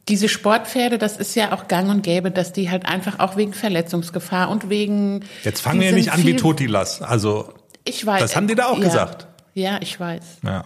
diese 0.08 0.28
Sportpferde, 0.28 0.99
das 0.99 1.16
ist 1.16 1.34
ja 1.37 1.52
auch 1.52 1.69
gang 1.69 1.88
und 1.88 2.02
gäbe, 2.02 2.31
dass 2.31 2.52
die 2.52 2.70
halt 2.70 2.87
einfach 2.87 3.20
auch 3.20 3.37
wegen 3.37 3.52
Verletzungsgefahr 3.52 4.50
und 4.50 4.69
wegen. 4.69 5.25
Jetzt 5.44 5.60
fangen 5.60 5.81
wir 5.81 5.90
ja 5.90 5.94
nicht 5.94 6.12
an 6.12 6.25
wie 6.25 6.37
Totilas. 6.37 7.02
Also. 7.02 7.52
Ich 7.84 8.04
weiß. 8.04 8.20
Das 8.20 8.37
haben 8.37 8.49
die 8.49 8.54
da 8.54 8.66
auch 8.66 8.78
ja. 8.78 8.84
gesagt. 8.84 9.26
Ja, 9.54 9.78
ich 9.82 10.00
weiß. 10.00 10.22
Ja. 10.44 10.64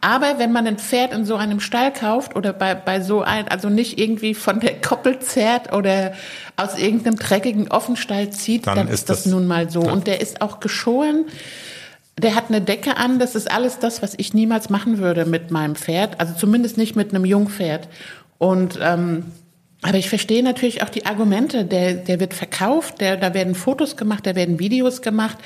Aber 0.00 0.38
wenn 0.38 0.52
man 0.52 0.66
ein 0.66 0.78
Pferd 0.78 1.12
in 1.12 1.24
so 1.24 1.34
einem 1.34 1.58
Stall 1.58 1.92
kauft 1.92 2.36
oder 2.36 2.52
bei, 2.52 2.76
bei 2.76 3.00
so 3.00 3.22
ein, 3.22 3.48
also 3.48 3.68
nicht 3.68 3.98
irgendwie 3.98 4.34
von 4.34 4.60
der 4.60 4.80
Koppel 4.80 5.18
zerrt 5.18 5.72
oder 5.72 6.12
aus 6.56 6.78
irgendeinem 6.78 7.16
dreckigen 7.16 7.68
Offenstall 7.68 8.30
zieht, 8.30 8.68
dann, 8.68 8.76
dann 8.76 8.88
ist 8.88 9.10
das, 9.10 9.24
das, 9.24 9.32
nun 9.32 9.48
mal 9.48 9.70
so. 9.70 9.82
Ja. 9.82 9.92
Und 9.92 10.06
der 10.06 10.20
ist 10.20 10.40
auch 10.40 10.60
geschoren. 10.60 11.24
Der 12.16 12.36
hat 12.36 12.44
eine 12.48 12.60
Decke 12.60 12.96
an. 12.96 13.18
Das 13.18 13.34
ist 13.34 13.50
alles 13.50 13.80
das, 13.80 14.02
was 14.02 14.14
ich 14.16 14.34
niemals 14.34 14.70
machen 14.70 14.98
würde 14.98 15.24
mit 15.24 15.50
meinem 15.50 15.74
Pferd. 15.74 16.20
Also 16.20 16.34
zumindest 16.34 16.78
nicht 16.78 16.94
mit 16.94 17.12
einem 17.12 17.24
Jungpferd. 17.24 17.88
Und 18.38 18.78
ähm, 18.80 19.24
aber 19.80 19.96
ich 19.96 20.08
verstehe 20.08 20.42
natürlich 20.42 20.82
auch 20.82 20.88
die 20.88 21.06
Argumente. 21.06 21.64
Der, 21.64 21.94
der 21.94 22.18
wird 22.18 22.34
verkauft, 22.34 23.00
der, 23.00 23.16
da 23.16 23.32
werden 23.32 23.54
Fotos 23.54 23.96
gemacht, 23.96 24.26
da 24.26 24.34
werden 24.34 24.58
Videos 24.58 25.02
gemacht. 25.02 25.38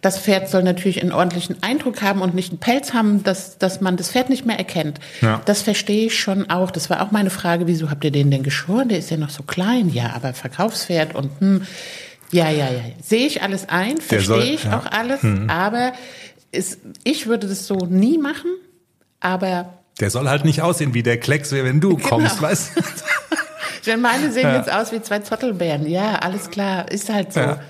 Das 0.00 0.18
Pferd 0.18 0.48
soll 0.48 0.64
natürlich 0.64 1.00
einen 1.02 1.12
ordentlichen 1.12 1.62
Eindruck 1.62 2.02
haben 2.02 2.20
und 2.20 2.34
nicht 2.34 2.50
einen 2.50 2.58
Pelz 2.58 2.94
haben, 2.94 3.22
dass, 3.22 3.58
dass 3.58 3.80
man 3.80 3.96
das 3.96 4.10
Pferd 4.10 4.28
nicht 4.28 4.44
mehr 4.44 4.58
erkennt. 4.58 4.98
Ja. 5.20 5.40
Das 5.44 5.62
verstehe 5.62 6.06
ich 6.06 6.18
schon 6.18 6.50
auch. 6.50 6.72
Das 6.72 6.90
war 6.90 7.00
auch 7.00 7.12
meine 7.12 7.30
Frage, 7.30 7.68
wieso 7.68 7.88
habt 7.88 8.02
ihr 8.02 8.10
den 8.10 8.30
denn 8.30 8.42
geschoren? 8.42 8.88
Der 8.88 8.98
ist 8.98 9.10
ja 9.10 9.18
noch 9.18 9.30
so 9.30 9.44
klein. 9.44 9.88
Ja, 9.90 10.14
aber 10.16 10.34
Verkaufspferd 10.34 11.14
und 11.14 11.30
hm, 11.38 11.62
ja, 12.32 12.50
ja, 12.50 12.68
ja. 12.68 12.80
Sehe 13.00 13.28
ich 13.28 13.42
alles 13.42 13.68
ein, 13.68 13.98
verstehe 13.98 14.54
ich 14.54 14.64
ja. 14.64 14.78
auch 14.78 14.86
alles, 14.86 15.22
hm. 15.22 15.48
aber 15.48 15.92
ist, 16.50 16.80
ich 17.04 17.28
würde 17.28 17.46
das 17.46 17.68
so 17.68 17.76
nie 17.76 18.18
machen. 18.18 18.50
Aber 19.20 19.78
der 20.00 20.10
soll 20.10 20.28
halt 20.28 20.44
nicht 20.44 20.62
aussehen 20.62 20.94
wie 20.94 21.02
der 21.02 21.18
Klecks, 21.18 21.52
wenn 21.52 21.80
du 21.80 21.96
genau. 21.96 22.08
kommst, 22.08 22.40
weißt 22.40 22.76
du? 22.76 22.80
Denn 23.86 24.00
meine 24.00 24.32
sehen 24.32 24.42
ja. 24.42 24.56
jetzt 24.56 24.72
aus 24.72 24.92
wie 24.92 25.00
zwei 25.00 25.20
Zottelbären. 25.20 25.86
Ja, 25.86 26.16
alles 26.16 26.50
klar, 26.50 26.90
ist 26.90 27.08
halt 27.08 27.32
so. 27.32 27.40
Ja. 27.40 27.60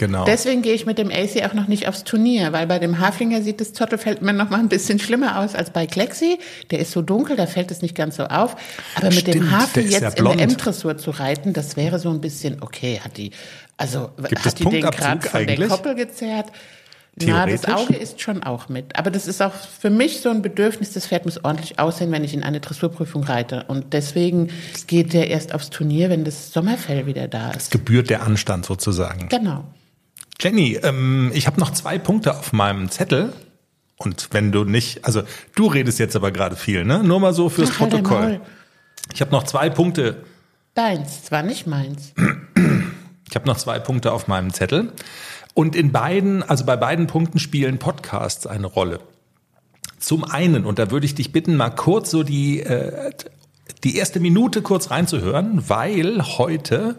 Genau. 0.00 0.24
Deswegen 0.24 0.62
gehe 0.62 0.72
ich 0.72 0.86
mit 0.86 0.96
dem 0.96 1.10
AC 1.10 1.44
auch 1.44 1.52
noch 1.52 1.68
nicht 1.68 1.86
aufs 1.86 2.04
Turnier, 2.04 2.54
weil 2.54 2.66
bei 2.66 2.78
dem 2.78 3.00
Haflinger 3.00 3.42
sieht 3.42 3.60
das 3.60 3.74
Zottelfeld 3.74 4.22
mir 4.22 4.32
noch 4.32 4.48
mal 4.48 4.58
ein 4.58 4.70
bisschen 4.70 4.98
schlimmer 4.98 5.38
aus 5.40 5.54
als 5.54 5.68
bei 5.70 5.86
Klexi. 5.86 6.38
Der 6.70 6.78
ist 6.78 6.92
so 6.92 7.02
dunkel, 7.02 7.36
da 7.36 7.46
fällt 7.46 7.70
es 7.70 7.82
nicht 7.82 7.94
ganz 7.94 8.16
so 8.16 8.24
auf. 8.24 8.56
Aber 8.94 9.08
mit 9.08 9.18
Stimmt, 9.18 9.34
dem 9.34 9.50
Hafen 9.50 9.90
jetzt 9.90 10.00
ja 10.00 10.08
in 10.08 10.24
der 10.24 10.40
M-Dressur 10.40 10.96
zu 10.96 11.10
reiten, 11.10 11.52
das 11.52 11.76
wäre 11.76 11.98
so 11.98 12.08
ein 12.08 12.22
bisschen, 12.22 12.62
okay, 12.62 12.98
hat 13.04 13.18
die, 13.18 13.32
also 13.76 14.08
Gibt 14.26 14.42
hat 14.42 14.58
die 14.58 14.64
den 14.64 14.80
gerade 14.80 15.28
von 15.28 15.46
der 15.46 15.68
Koppel 15.68 15.94
gezerrt? 15.94 16.46
Na, 17.22 17.46
das 17.46 17.64
Auge 17.66 17.96
ist 17.96 18.20
schon 18.20 18.42
auch 18.42 18.68
mit. 18.68 18.96
Aber 18.96 19.10
das 19.10 19.26
ist 19.26 19.42
auch 19.42 19.52
für 19.52 19.90
mich 19.90 20.20
so 20.20 20.30
ein 20.30 20.42
Bedürfnis, 20.42 20.92
das 20.92 21.06
Pferd 21.06 21.24
muss 21.24 21.44
ordentlich 21.44 21.78
aussehen, 21.78 22.10
wenn 22.12 22.24
ich 22.24 22.34
in 22.34 22.42
eine 22.42 22.60
Dressurprüfung 22.60 23.24
reite. 23.24 23.64
Und 23.68 23.92
deswegen 23.92 24.50
geht 24.86 25.12
der 25.12 25.28
erst 25.28 25.54
aufs 25.54 25.70
Turnier, 25.70 26.10
wenn 26.10 26.24
das 26.24 26.52
Sommerfell 26.52 27.06
wieder 27.06 27.28
da 27.28 27.50
ist. 27.50 27.62
Es 27.62 27.70
gebührt 27.70 28.10
der 28.10 28.22
Anstand 28.22 28.66
sozusagen. 28.66 29.28
Genau. 29.28 29.64
Jenny, 30.40 30.78
ähm, 30.82 31.30
ich 31.34 31.46
habe 31.46 31.60
noch 31.60 31.70
zwei 31.70 31.98
Punkte 31.98 32.36
auf 32.36 32.52
meinem 32.52 32.90
Zettel. 32.90 33.32
Und 33.96 34.28
wenn 34.32 34.50
du 34.50 34.64
nicht, 34.64 35.04
also 35.04 35.22
du 35.54 35.66
redest 35.66 35.98
jetzt 35.98 36.16
aber 36.16 36.32
gerade 36.32 36.56
viel, 36.56 36.84
ne? 36.86 37.02
Nur 37.04 37.20
mal 37.20 37.34
so 37.34 37.50
fürs 37.50 37.70
Ach, 37.72 37.78
Protokoll. 37.78 38.40
Ich 39.12 39.20
habe 39.20 39.30
noch 39.30 39.42
zwei 39.44 39.68
Punkte. 39.68 40.24
Deins, 40.74 41.24
zwar 41.24 41.42
nicht 41.42 41.66
meins. 41.66 42.14
Ich 43.28 43.36
habe 43.36 43.46
noch 43.46 43.58
zwei 43.58 43.78
Punkte 43.78 44.12
auf 44.12 44.26
meinem 44.26 44.52
Zettel. 44.52 44.92
Und 45.54 45.74
in 45.76 45.92
beiden, 45.92 46.42
also 46.42 46.64
bei 46.64 46.76
beiden 46.76 47.06
Punkten 47.06 47.38
spielen 47.38 47.78
Podcasts 47.78 48.46
eine 48.46 48.66
Rolle. 48.66 49.00
Zum 49.98 50.24
einen, 50.24 50.64
und 50.64 50.78
da 50.78 50.90
würde 50.90 51.06
ich 51.06 51.14
dich 51.14 51.32
bitten, 51.32 51.56
mal 51.56 51.70
kurz 51.70 52.10
so 52.10 52.22
die, 52.22 52.60
äh, 52.60 53.10
die 53.84 53.96
erste 53.96 54.20
Minute 54.20 54.62
kurz 54.62 54.90
reinzuhören, 54.90 55.68
weil 55.68 56.22
heute 56.38 56.98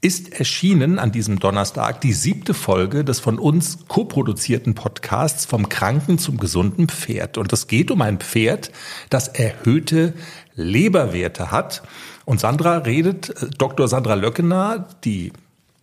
ist 0.00 0.38
erschienen 0.38 0.98
an 0.98 1.10
diesem 1.10 1.40
Donnerstag 1.40 2.00
die 2.00 2.12
siebte 2.12 2.54
Folge 2.54 3.04
des 3.04 3.18
von 3.18 3.38
uns 3.38 3.78
koproduzierten 3.88 4.74
Podcasts 4.74 5.46
vom 5.46 5.68
kranken 5.68 6.18
zum 6.18 6.36
gesunden 6.36 6.88
Pferd. 6.88 7.38
Und 7.38 7.52
es 7.52 7.66
geht 7.66 7.90
um 7.90 8.02
ein 8.02 8.18
Pferd, 8.18 8.70
das 9.10 9.28
erhöhte 9.28 10.14
Leberwerte 10.54 11.50
hat. 11.50 11.82
Und 12.24 12.40
Sandra 12.40 12.78
redet, 12.78 13.30
äh, 13.30 13.48
Dr. 13.56 13.88
Sandra 13.88 14.14
Löckener, 14.14 14.86
die 15.04 15.32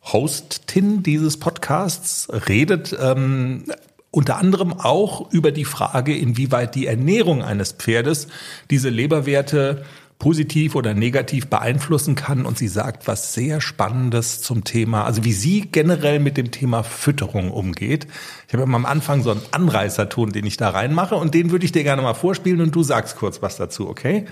Hostin 0.03 1.03
dieses 1.03 1.38
Podcasts, 1.38 2.27
redet 2.48 2.95
ähm, 3.00 3.65
unter 4.12 4.38
anderem 4.38 4.74
auch 4.74 5.31
über 5.31 5.51
die 5.51 5.65
Frage, 5.65 6.15
inwieweit 6.15 6.75
die 6.75 6.86
Ernährung 6.86 7.41
eines 7.41 7.72
Pferdes 7.72 8.27
diese 8.69 8.89
Leberwerte 8.89 9.83
positiv 10.19 10.75
oder 10.75 10.93
negativ 10.93 11.48
beeinflussen 11.48 12.15
kann. 12.15 12.45
Und 12.45 12.57
sie 12.57 12.67
sagt 12.67 13.07
was 13.07 13.33
sehr 13.33 13.60
Spannendes 13.60 14.41
zum 14.41 14.63
Thema, 14.63 15.03
also 15.03 15.24
wie 15.24 15.33
sie 15.33 15.62
generell 15.62 16.19
mit 16.19 16.38
dem 16.38 16.51
Thema 16.51 16.83
Fütterung 16.83 17.51
umgeht. 17.51 18.07
Ich 18.48 18.53
habe 18.53 18.63
immer 18.63 18.77
am 18.77 18.86
Anfang 18.86 19.24
so 19.24 19.31
einen 19.31 19.41
Anreißerton, 19.51 20.31
den 20.31 20.45
ich 20.45 20.57
da 20.57 20.69
reinmache 20.69 21.15
und 21.15 21.33
den 21.33 21.51
würde 21.51 21.65
ich 21.65 21.72
dir 21.72 21.83
gerne 21.83 22.01
mal 22.01 22.13
vorspielen 22.13 22.62
und 22.62 22.75
du 22.75 22.83
sagst 22.83 23.17
kurz 23.17 23.41
was 23.41 23.57
dazu, 23.57 23.89
okay? 23.89 24.25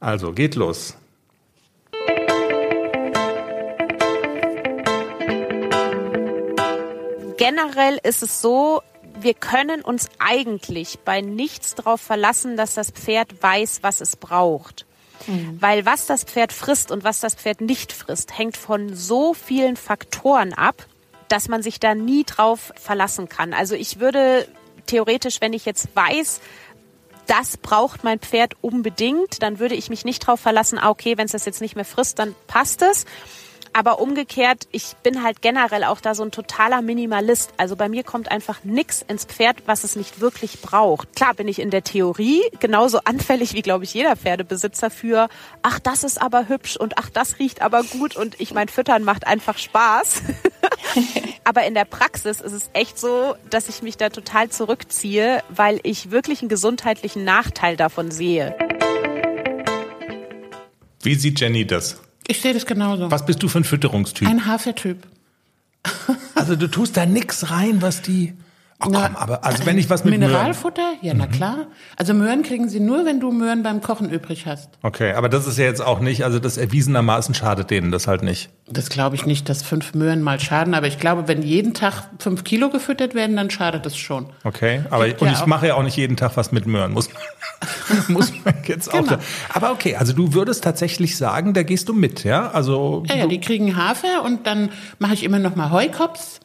Also, 0.00 0.32
geht 0.32 0.54
los. 0.54 0.96
Generell 7.40 7.98
ist 8.02 8.22
es 8.22 8.42
so, 8.42 8.82
wir 9.18 9.32
können 9.32 9.80
uns 9.80 10.10
eigentlich 10.18 10.98
bei 11.06 11.22
nichts 11.22 11.74
darauf 11.74 11.98
verlassen, 11.98 12.58
dass 12.58 12.74
das 12.74 12.90
Pferd 12.90 13.42
weiß, 13.42 13.78
was 13.82 14.02
es 14.02 14.16
braucht. 14.16 14.84
Mhm. 15.26 15.56
Weil 15.58 15.86
was 15.86 16.04
das 16.04 16.24
Pferd 16.24 16.52
frisst 16.52 16.90
und 16.90 17.02
was 17.02 17.20
das 17.20 17.34
Pferd 17.34 17.62
nicht 17.62 17.94
frisst, 17.94 18.36
hängt 18.36 18.58
von 18.58 18.94
so 18.94 19.32
vielen 19.32 19.76
Faktoren 19.76 20.52
ab, 20.52 20.86
dass 21.28 21.48
man 21.48 21.62
sich 21.62 21.80
da 21.80 21.94
nie 21.94 22.24
drauf 22.24 22.74
verlassen 22.76 23.30
kann. 23.30 23.54
Also 23.54 23.74
ich 23.74 24.00
würde 24.00 24.46
theoretisch, 24.84 25.40
wenn 25.40 25.54
ich 25.54 25.64
jetzt 25.64 25.88
weiß, 25.96 26.42
das 27.26 27.56
braucht 27.56 28.04
mein 28.04 28.18
Pferd 28.18 28.54
unbedingt, 28.60 29.42
dann 29.42 29.58
würde 29.58 29.76
ich 29.76 29.88
mich 29.88 30.04
nicht 30.04 30.26
drauf 30.26 30.40
verlassen, 30.40 30.78
ah, 30.78 30.90
okay, 30.90 31.16
wenn 31.16 31.24
es 31.24 31.32
das 31.32 31.46
jetzt 31.46 31.62
nicht 31.62 31.74
mehr 31.74 31.86
frisst, 31.86 32.18
dann 32.18 32.34
passt 32.46 32.82
es. 32.82 33.06
Aber 33.72 34.00
umgekehrt, 34.00 34.66
ich 34.72 34.94
bin 35.02 35.22
halt 35.22 35.42
generell 35.42 35.84
auch 35.84 36.00
da 36.00 36.14
so 36.14 36.24
ein 36.24 36.32
totaler 36.32 36.82
Minimalist. 36.82 37.52
Also 37.56 37.76
bei 37.76 37.88
mir 37.88 38.02
kommt 38.02 38.30
einfach 38.30 38.64
nix 38.64 39.02
ins 39.06 39.24
Pferd, 39.24 39.62
was 39.66 39.84
es 39.84 39.94
nicht 39.94 40.20
wirklich 40.20 40.60
braucht. 40.60 41.14
Klar 41.14 41.34
bin 41.34 41.46
ich 41.46 41.60
in 41.60 41.70
der 41.70 41.84
Theorie 41.84 42.42
genauso 42.58 43.00
anfällig 43.04 43.54
wie, 43.54 43.62
glaube 43.62 43.84
ich, 43.84 43.94
jeder 43.94 44.16
Pferdebesitzer 44.16 44.90
für, 44.90 45.28
ach, 45.62 45.78
das 45.78 46.02
ist 46.02 46.20
aber 46.20 46.48
hübsch 46.48 46.76
und 46.76 46.98
ach, 46.98 47.10
das 47.10 47.38
riecht 47.38 47.62
aber 47.62 47.84
gut 47.84 48.16
und 48.16 48.40
ich 48.40 48.52
mein 48.52 48.68
Füttern 48.68 49.04
macht 49.04 49.26
einfach 49.26 49.56
Spaß. 49.56 50.22
aber 51.44 51.64
in 51.64 51.74
der 51.74 51.84
Praxis 51.84 52.40
ist 52.40 52.52
es 52.52 52.70
echt 52.72 52.98
so, 52.98 53.36
dass 53.50 53.68
ich 53.68 53.82
mich 53.82 53.96
da 53.96 54.08
total 54.08 54.48
zurückziehe, 54.48 55.44
weil 55.48 55.78
ich 55.84 56.10
wirklich 56.10 56.40
einen 56.40 56.48
gesundheitlichen 56.48 57.24
Nachteil 57.24 57.76
davon 57.76 58.10
sehe. 58.10 58.56
Wie 61.02 61.14
sieht 61.14 61.40
Jenny 61.40 61.66
das? 61.66 62.00
Ich 62.26 62.40
sehe 62.40 62.52
das 62.54 62.66
genauso. 62.66 63.10
Was 63.10 63.26
bist 63.26 63.42
du 63.42 63.48
für 63.48 63.58
ein 63.58 63.64
Fütterungstyp? 63.64 64.28
Ein 64.28 64.46
Hafertyp. 64.46 65.06
Also 66.34 66.56
du 66.56 66.68
tust 66.68 66.96
da 66.96 67.06
nix 67.06 67.50
rein, 67.50 67.82
was 67.82 68.02
die. 68.02 68.34
Ach 68.80 68.86
komm, 68.86 68.92
Na, 68.92 69.10
aber 69.14 69.44
also 69.44 69.66
wenn 69.66 69.78
ich 69.78 69.90
was 69.90 70.04
mit 70.04 70.18
Möhren. 70.18 70.32
Mineralfutter? 70.32 70.94
Ja, 71.02 71.12
na 71.14 71.26
klar. 71.26 71.66
Also 71.96 72.14
Möhren 72.14 72.42
kriegen 72.42 72.68
sie 72.68 72.80
nur, 72.80 73.04
wenn 73.04 73.20
du 73.20 73.30
Möhren 73.30 73.62
beim 73.62 73.82
Kochen 73.82 74.10
übrig 74.10 74.46
hast. 74.46 74.70
Okay, 74.82 75.12
aber 75.12 75.28
das 75.28 75.46
ist 75.46 75.58
ja 75.58 75.64
jetzt 75.66 75.82
auch 75.82 76.00
nicht, 76.00 76.24
also 76.24 76.38
das 76.38 76.56
erwiesenermaßen 76.56 77.34
schadet 77.34 77.70
denen 77.70 77.90
das 77.92 78.06
halt 78.06 78.22
nicht. 78.22 78.48
Das 78.66 78.88
glaube 78.88 79.16
ich 79.16 79.26
nicht, 79.26 79.48
dass 79.48 79.62
fünf 79.62 79.94
Möhren 79.94 80.22
mal 80.22 80.40
schaden, 80.40 80.74
aber 80.74 80.86
ich 80.86 80.98
glaube, 80.98 81.28
wenn 81.28 81.42
jeden 81.42 81.74
Tag 81.74 82.04
fünf 82.18 82.42
Kilo 82.44 82.70
gefüttert 82.70 83.14
werden, 83.14 83.36
dann 83.36 83.50
schadet 83.50 83.84
es 83.84 83.96
schon. 83.96 84.26
Okay, 84.44 84.82
aber 84.90 85.08
Gibt 85.08 85.20
und 85.20 85.28
ja 85.28 85.34
ich 85.34 85.46
mache 85.46 85.68
ja 85.68 85.74
auch 85.74 85.82
nicht 85.82 85.96
jeden 85.96 86.16
Tag 86.16 86.36
was 86.36 86.50
mit 86.50 86.66
Möhren, 86.66 86.92
muss 86.92 87.10
muss 88.08 88.32
man 88.44 88.54
jetzt 88.66 88.88
auch. 88.88 88.98
Genau. 88.98 89.10
Da. 89.12 89.18
Aber 89.52 89.72
okay, 89.72 89.96
also 89.96 90.12
du 90.12 90.32
würdest 90.32 90.64
tatsächlich 90.64 91.16
sagen, 91.16 91.52
da 91.52 91.62
gehst 91.62 91.88
du 91.88 91.92
mit, 91.92 92.24
ja? 92.24 92.50
Also 92.50 93.02
Ja, 93.06 93.16
ja, 93.16 93.26
die 93.26 93.40
kriegen 93.40 93.76
Hafer 93.76 94.22
und 94.24 94.46
dann 94.46 94.70
mache 94.98 95.14
ich 95.14 95.24
immer 95.24 95.38
noch 95.38 95.56
mal 95.56 95.70
Heukops, 95.70 96.40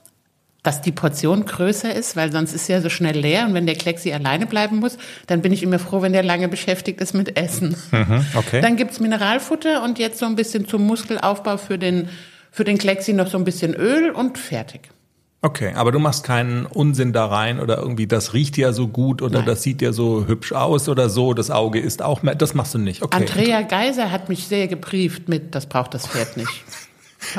dass 0.65 0.81
die 0.81 0.91
Portion 0.91 1.45
größer 1.45 1.93
ist, 1.93 2.15
weil 2.15 2.31
sonst 2.31 2.53
ist 2.53 2.67
ja 2.67 2.81
so 2.81 2.89
schnell 2.89 3.17
leer 3.17 3.45
und 3.45 3.53
wenn 3.53 3.65
der 3.65 3.75
Klexi 3.75 4.11
alleine 4.11 4.47
bleiben 4.47 4.77
muss, 4.77 4.97
dann 5.27 5.41
bin 5.41 5.53
ich 5.53 5.61
immer 5.61 5.79
froh, 5.79 6.01
wenn 6.01 6.13
der 6.13 6.23
lange 6.23 6.47
beschäftigt 6.47 6.99
ist 7.01 7.13
mit 7.13 7.37
Essen. 7.37 7.75
Mhm, 7.91 8.25
okay. 8.33 8.61
Dann 8.61 8.75
gibt's 8.75 8.99
Mineralfutter 8.99 9.83
und 9.83 9.99
jetzt 9.99 10.19
so 10.19 10.25
ein 10.25 10.35
bisschen 10.35 10.67
zum 10.67 10.85
Muskelaufbau 10.87 11.57
für 11.57 11.77
den, 11.77 12.09
für 12.51 12.63
den 12.63 12.77
Klexi 12.77 13.13
noch 13.13 13.27
so 13.27 13.37
ein 13.37 13.43
bisschen 13.43 13.75
Öl 13.75 14.09
und 14.09 14.37
fertig. 14.37 14.89
Okay, 15.45 15.73
aber 15.75 15.91
du 15.91 15.99
machst 15.99 16.23
keinen 16.23 16.65
Unsinn 16.65 17.13
da 17.13 17.27
rein 17.27 17.59
oder 17.59 17.77
irgendwie, 17.77 18.07
das 18.07 18.33
riecht 18.33 18.57
ja 18.57 18.73
so 18.73 18.87
gut 18.87 19.21
oder 19.21 19.39
Nein. 19.39 19.45
das 19.45 19.61
sieht 19.61 19.83
ja 19.83 19.93
so 19.93 20.25
hübsch 20.25 20.53
aus 20.53 20.89
oder 20.89 21.07
so, 21.07 21.35
das 21.35 21.51
Auge 21.51 21.79
ist 21.79 22.01
auch 22.01 22.23
mehr, 22.23 22.33
das 22.33 22.55
machst 22.55 22.73
du 22.73 22.79
nicht. 22.79 23.03
Okay. 23.03 23.17
Andrea 23.17 23.61
Geiser 23.61 24.11
hat 24.11 24.27
mich 24.27 24.47
sehr 24.47 24.67
gebrieft 24.67 25.29
mit, 25.29 25.53
das 25.53 25.67
braucht 25.67 25.93
das 25.93 26.07
Pferd 26.07 26.37
nicht. 26.37 26.49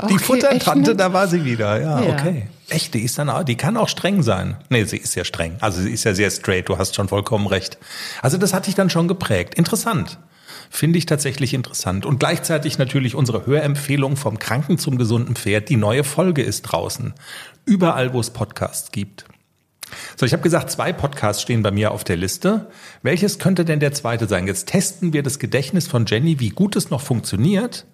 die 0.08 0.14
Okay, 0.14 0.18
Futtertante, 0.18 0.56
echt, 0.70 0.86
ne? 0.88 0.96
da 0.96 1.12
war 1.12 1.28
sie 1.28 1.44
wieder, 1.44 1.80
ja, 1.80 2.02
Ja. 2.02 2.12
okay. 2.12 2.48
Echt, 2.68 2.94
die 2.94 3.00
ist 3.02 3.18
dann 3.18 3.30
auch, 3.30 3.44
die 3.44 3.54
kann 3.56 3.76
auch 3.76 3.88
streng 3.88 4.22
sein. 4.22 4.56
Nee, 4.70 4.84
sie 4.84 4.96
ist 4.96 5.14
ja 5.14 5.24
streng. 5.24 5.56
Also 5.60 5.80
sie 5.82 5.90
ist 5.90 6.04
ja 6.04 6.14
sehr 6.14 6.30
straight, 6.30 6.68
du 6.68 6.78
hast 6.78 6.94
schon 6.96 7.08
vollkommen 7.08 7.46
recht. 7.46 7.78
Also 8.22 8.38
das 8.38 8.52
hat 8.54 8.66
dich 8.66 8.74
dann 8.74 8.90
schon 8.90 9.06
geprägt. 9.08 9.54
Interessant. 9.54 10.18
Finde 10.68 10.98
ich 10.98 11.06
tatsächlich 11.06 11.54
interessant. 11.54 12.04
Und 12.04 12.18
gleichzeitig 12.18 12.76
natürlich 12.78 13.14
unsere 13.14 13.46
Hörempfehlung 13.46 14.16
vom 14.16 14.38
Kranken 14.40 14.78
zum 14.78 14.98
gesunden 14.98 15.36
Pferd. 15.36 15.68
Die 15.68 15.76
neue 15.76 16.02
Folge 16.02 16.42
ist 16.42 16.62
draußen. 16.62 17.14
Überall, 17.64 18.12
wo 18.12 18.18
es 18.20 18.30
Podcasts 18.30 18.90
gibt. 18.90 19.26
So, 20.16 20.26
ich 20.26 20.32
habe 20.32 20.42
gesagt, 20.42 20.70
zwei 20.72 20.92
Podcasts 20.92 21.42
stehen 21.42 21.62
bei 21.62 21.70
mir 21.70 21.92
auf 21.92 22.02
der 22.02 22.16
Liste. 22.16 22.66
Welches 23.02 23.38
könnte 23.38 23.64
denn 23.64 23.78
der 23.78 23.92
zweite 23.92 24.26
sein? 24.26 24.48
Jetzt 24.48 24.66
testen 24.66 25.12
wir 25.12 25.22
das 25.22 25.38
Gedächtnis 25.38 25.86
von 25.86 26.06
Jenny, 26.06 26.40
wie 26.40 26.48
gut 26.48 26.74
es 26.74 26.90
noch 26.90 27.00
funktioniert. 27.00 27.86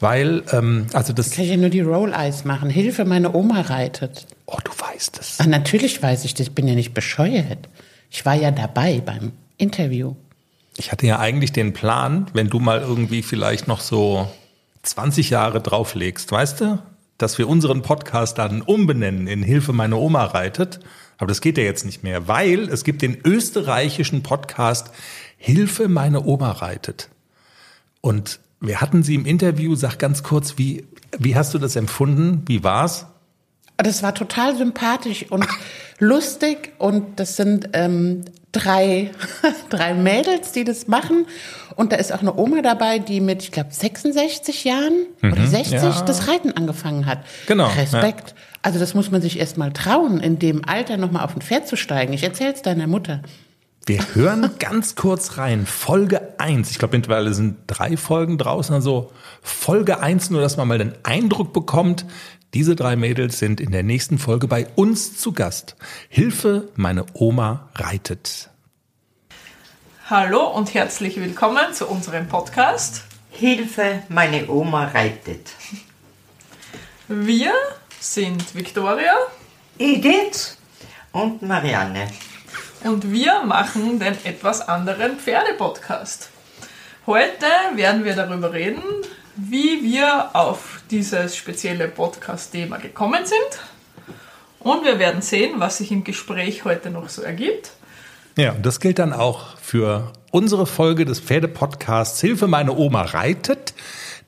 Weil, 0.00 0.42
ähm, 0.52 0.86
also 0.92 1.12
das, 1.12 1.30
Kann 1.30 1.44
ich 1.44 1.50
ja 1.50 1.56
nur 1.56 1.70
die 1.70 1.80
Roll-Eyes 1.80 2.44
machen. 2.44 2.68
Hilfe, 2.68 3.04
meine 3.04 3.34
Oma 3.34 3.62
reitet. 3.62 4.26
oh, 4.44 4.58
du 4.62 4.70
weißt 4.70 5.18
es. 5.18 5.38
Ach, 5.40 5.46
natürlich 5.46 6.02
weiß 6.02 6.24
ich 6.24 6.34
das. 6.34 6.48
Ich 6.48 6.54
bin 6.54 6.68
ja 6.68 6.74
nicht 6.74 6.92
bescheuert. 6.92 7.68
Ich 8.10 8.26
war 8.26 8.34
ja 8.34 8.50
dabei 8.50 9.00
beim 9.00 9.32
Interview. 9.56 10.14
Ich 10.76 10.92
hatte 10.92 11.06
ja 11.06 11.18
eigentlich 11.18 11.52
den 11.52 11.72
Plan, 11.72 12.26
wenn 12.34 12.50
du 12.50 12.60
mal 12.60 12.80
irgendwie 12.80 13.22
vielleicht 13.22 13.66
noch 13.66 13.80
so 13.80 14.28
20 14.82 15.30
Jahre 15.30 15.62
drauflegst, 15.62 16.30
weißt 16.30 16.60
du, 16.60 16.78
dass 17.16 17.38
wir 17.38 17.48
unseren 17.48 17.80
Podcast 17.80 18.36
dann 18.36 18.60
umbenennen 18.60 19.26
in 19.26 19.42
Hilfe 19.42 19.72
meine 19.72 19.96
Oma 19.96 20.24
reitet. 20.24 20.80
Aber 21.16 21.28
das 21.28 21.40
geht 21.40 21.56
ja 21.56 21.64
jetzt 21.64 21.86
nicht 21.86 22.02
mehr, 22.02 22.28
weil 22.28 22.68
es 22.68 22.84
gibt 22.84 23.00
den 23.00 23.16
österreichischen 23.24 24.22
Podcast 24.22 24.90
Hilfe 25.38 25.88
meine 25.88 26.24
Oma 26.24 26.52
reitet. 26.52 27.08
Und 28.02 28.38
wir 28.60 28.80
hatten 28.80 29.02
sie 29.02 29.14
im 29.14 29.26
Interview, 29.26 29.74
sag 29.74 29.98
ganz 29.98 30.22
kurz, 30.22 30.58
wie, 30.58 30.86
wie 31.18 31.36
hast 31.36 31.54
du 31.54 31.58
das 31.58 31.76
empfunden? 31.76 32.42
Wie 32.46 32.64
war's? 32.64 33.06
Das 33.76 34.02
war 34.02 34.14
total 34.14 34.56
sympathisch 34.56 35.26
und 35.30 35.46
lustig 35.98 36.72
und 36.78 37.20
das 37.20 37.36
sind 37.36 37.70
ähm, 37.74 38.24
drei, 38.52 39.10
drei 39.68 39.92
Mädels, 39.92 40.52
die 40.52 40.64
das 40.64 40.88
machen. 40.88 41.26
Und 41.74 41.92
da 41.92 41.96
ist 41.96 42.12
auch 42.12 42.20
eine 42.20 42.34
Oma 42.34 42.62
dabei, 42.62 42.98
die 42.98 43.20
mit, 43.20 43.42
ich 43.42 43.52
glaube, 43.52 43.68
66 43.70 44.64
Jahren 44.64 45.06
oder 45.22 45.46
60 45.46 45.72
ja. 45.72 46.00
das 46.02 46.26
Reiten 46.26 46.52
angefangen 46.52 47.04
hat. 47.04 47.18
Genau, 47.46 47.68
Respekt. 47.68 48.34
Also 48.62 48.78
das 48.78 48.94
muss 48.94 49.10
man 49.10 49.20
sich 49.20 49.38
erst 49.38 49.58
mal 49.58 49.72
trauen, 49.72 50.20
in 50.20 50.38
dem 50.38 50.64
Alter 50.64 50.96
nochmal 50.96 51.24
auf 51.24 51.36
ein 51.36 51.42
Pferd 51.42 51.68
zu 51.68 51.76
steigen. 51.76 52.14
Ich 52.14 52.22
erzähl's 52.22 52.62
deiner 52.62 52.86
Mutter. 52.86 53.20
Wir 53.88 54.16
hören 54.16 54.50
ganz 54.58 54.96
kurz 54.96 55.38
rein. 55.38 55.64
Folge 55.64 56.34
1. 56.40 56.72
Ich 56.72 56.78
glaube, 56.80 56.96
mittlerweile 56.96 57.32
sind 57.32 57.58
drei 57.68 57.96
Folgen 57.96 58.36
draußen. 58.36 58.74
Also 58.74 59.12
Folge 59.42 60.00
1, 60.00 60.30
nur 60.30 60.40
dass 60.40 60.56
man 60.56 60.66
mal 60.66 60.78
den 60.78 60.96
Eindruck 61.04 61.52
bekommt, 61.52 62.04
diese 62.52 62.74
drei 62.74 62.96
Mädels 62.96 63.38
sind 63.38 63.60
in 63.60 63.70
der 63.70 63.84
nächsten 63.84 64.18
Folge 64.18 64.48
bei 64.48 64.66
uns 64.74 65.16
zu 65.16 65.30
Gast. 65.30 65.76
Hilfe, 66.08 66.68
meine 66.74 67.06
Oma 67.12 67.68
reitet. 67.76 68.50
Hallo 70.10 70.48
und 70.48 70.74
herzlich 70.74 71.20
willkommen 71.20 71.72
zu 71.72 71.86
unserem 71.86 72.26
Podcast. 72.26 73.04
Hilfe, 73.30 74.02
meine 74.08 74.48
Oma 74.48 74.86
reitet. 74.86 75.52
Wir 77.06 77.52
sind 78.00 78.52
Victoria 78.52 79.14
Edith 79.78 80.58
und 81.12 81.40
Marianne. 81.42 82.08
Und 82.84 83.10
wir 83.10 83.42
machen 83.44 83.98
den 83.98 84.16
etwas 84.24 84.66
anderen 84.68 85.18
Pferde-Podcast. 85.18 86.30
Heute 87.06 87.46
werden 87.74 88.04
wir 88.04 88.14
darüber 88.14 88.52
reden, 88.52 88.82
wie 89.36 89.82
wir 89.82 90.30
auf 90.34 90.80
dieses 90.90 91.36
spezielle 91.36 91.88
Podcast-Thema 91.88 92.78
gekommen 92.78 93.24
sind. 93.24 94.16
Und 94.58 94.84
wir 94.84 94.98
werden 94.98 95.22
sehen, 95.22 95.60
was 95.60 95.78
sich 95.78 95.92
im 95.92 96.02
Gespräch 96.02 96.64
heute 96.64 96.90
noch 96.90 97.08
so 97.08 97.22
ergibt. 97.22 97.70
Ja, 98.36 98.52
und 98.52 98.66
das 98.66 98.80
gilt 98.80 98.98
dann 98.98 99.12
auch 99.12 99.56
für 99.58 100.12
unsere 100.30 100.66
Folge 100.66 101.04
des 101.04 101.20
Pferdepodcasts 101.20 102.20
Hilfe, 102.20 102.48
meine 102.48 102.76
Oma 102.76 103.02
reitet. 103.02 103.74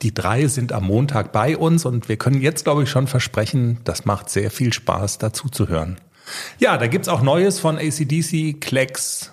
Die 0.01 0.13
drei 0.13 0.47
sind 0.47 0.71
am 0.71 0.85
Montag 0.85 1.33
bei 1.33 1.57
uns 1.57 1.85
und 1.85 2.07
wir 2.07 2.17
können 2.17 2.41
jetzt, 2.41 2.63
glaube 2.63 2.83
ich, 2.83 2.89
schon 2.89 3.07
versprechen, 3.07 3.79
das 3.83 4.05
macht 4.05 4.29
sehr 4.29 4.49
viel 4.49 4.71
Spaß, 4.71 5.17
dazu 5.17 5.49
zu 5.49 5.67
hören. 5.67 5.99
Ja, 6.59 6.77
da 6.77 6.87
gibt's 6.87 7.07
auch 7.07 7.21
Neues 7.21 7.59
von 7.59 7.77
ACDC, 7.77 8.59
Klecks, 8.59 9.31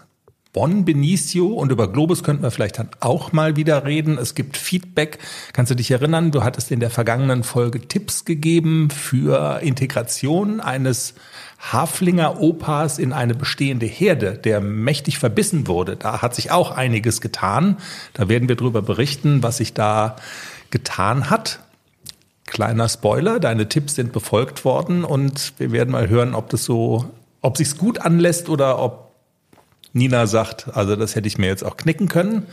Bonn, 0.57 0.87
Benicio 0.87 1.49
und 1.49 1.71
über 1.71 1.93
Globus 1.93 2.25
könnten 2.25 2.43
wir 2.43 2.51
vielleicht 2.51 2.79
dann 2.79 2.89
auch 3.01 3.31
mal 3.33 3.57
wieder 3.57 3.85
reden. 3.85 4.17
Es 4.17 4.35
gibt 4.35 4.57
Feedback. 4.57 5.19
Kannst 5.53 5.71
du 5.71 5.75
dich 5.75 5.91
erinnern, 5.91 6.31
du 6.31 6.45
hattest 6.45 6.71
in 6.71 6.81
der 6.81 6.89
vergangenen 6.89 7.43
Folge 7.43 7.79
Tipps 7.87 8.25
gegeben 8.25 8.89
für 8.89 9.61
Integration 9.61 10.61
eines 10.61 11.13
Haflinger 11.59 12.41
Opas 12.41 12.99
in 12.99 13.13
eine 13.13 13.35
bestehende 13.35 13.85
Herde, 13.85 14.39
der 14.39 14.63
mächtig 14.63 15.19
verbissen 15.19 15.67
wurde. 15.67 15.97
Da 15.97 16.23
hat 16.23 16.35
sich 16.35 16.51
auch 16.51 16.71
einiges 16.71 17.21
getan. 17.21 17.77
Da 18.15 18.31
werden 18.31 18.49
wir 18.49 18.57
darüber 18.57 18.81
berichten, 18.81 19.43
was 19.43 19.59
sich 19.59 19.75
da 19.75 20.17
getan 20.71 21.29
hat. 21.29 21.61
Kleiner 22.47 22.89
Spoiler, 22.89 23.41
deine 23.41 23.69
Tipps 23.69 23.97
sind 23.97 24.13
befolgt 24.13 24.65
worden 24.65 25.05
und 25.05 25.53
wir 25.59 25.73
werden 25.73 25.91
mal 25.91 26.09
hören, 26.09 26.35
ob 26.35 26.49
das 26.51 26.65
so, 26.65 27.07
ob 27.43 27.57
sich's 27.57 27.77
gut 27.77 28.01
anlässt 28.01 28.49
oder 28.49 28.79
ob 28.79 29.13
Nina 29.93 30.27
sagt, 30.27 30.75
also 30.77 30.95
das 30.95 31.17
hätte 31.17 31.27
ich 31.27 31.39
mir 31.39 31.47
jetzt 31.47 31.65
auch 31.65 31.77
knicken 31.77 32.09
können. 32.09 32.47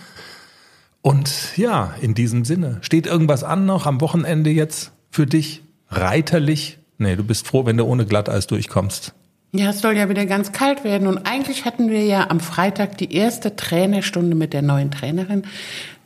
Und 1.01 1.57
ja, 1.57 1.93
in 2.01 2.15
diesem 2.15 2.45
Sinne, 2.45 2.77
steht 2.81 3.05
irgendwas 3.05 3.43
an 3.43 3.65
noch 3.65 3.85
am 3.85 4.01
Wochenende 4.01 4.49
jetzt 4.49 4.91
für 5.11 5.27
dich? 5.27 5.61
Reiterlich? 5.89 6.79
Nee, 6.97 7.15
du 7.15 7.23
bist 7.23 7.45
froh, 7.45 7.65
wenn 7.65 7.77
du 7.77 7.83
ohne 7.83 8.05
Glatteis 8.05 8.47
durchkommst. 8.47 9.13
Ja, 9.55 9.69
es 9.69 9.81
soll 9.81 9.95
ja 9.95 10.09
wieder 10.09 10.25
ganz 10.25 10.51
kalt 10.51 10.83
werden. 10.83 11.07
Und 11.07 11.27
eigentlich 11.27 11.65
hatten 11.65 11.89
wir 11.89 12.03
ja 12.03 12.31
am 12.31 12.39
Freitag 12.39 12.97
die 12.97 13.13
erste 13.13 13.55
Trainerstunde 13.55 14.35
mit 14.35 14.53
der 14.53 14.63
neuen 14.63 14.89
Trainerin, 14.89 15.43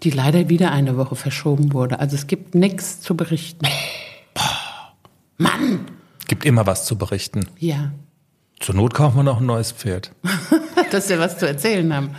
die 0.03 0.09
leider 0.11 0.49
wieder 0.49 0.71
eine 0.71 0.97
Woche 0.97 1.15
verschoben 1.15 1.73
wurde. 1.73 1.99
Also 1.99 2.15
es 2.15 2.27
gibt 2.27 2.55
nichts 2.55 3.01
zu 3.01 3.15
berichten. 3.15 3.65
Mann! 5.37 5.85
Gibt 6.27 6.45
immer 6.45 6.67
was 6.67 6.85
zu 6.85 6.97
berichten. 6.97 7.47
Ja, 7.57 7.91
Zur 8.59 8.75
Not 8.75 8.93
kaufen 8.93 9.17
wir 9.17 9.23
noch 9.23 9.39
ein 9.39 9.45
neues 9.45 9.71
Pferd. 9.71 10.11
dass 10.91 11.09
wir 11.09 11.19
was 11.19 11.37
zu 11.37 11.47
erzählen 11.47 11.93
haben. 11.93 12.11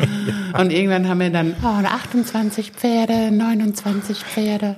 Und 0.59 0.73
irgendwann 0.73 1.09
haben 1.09 1.21
wir 1.21 1.31
dann 1.31 1.55
oh, 1.63 1.67
28 1.67 2.73
Pferde, 2.73 3.31
29 3.31 4.19
Pferde. 4.19 4.77